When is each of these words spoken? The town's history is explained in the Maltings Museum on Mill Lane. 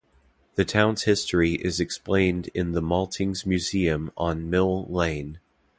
The 0.55 0.65
town's 0.65 1.03
history 1.03 1.51
is 1.53 1.79
explained 1.79 2.47
in 2.55 2.71
the 2.71 2.81
Maltings 2.81 3.45
Museum 3.45 4.11
on 4.17 4.49
Mill 4.49 4.87
Lane. 4.89 5.39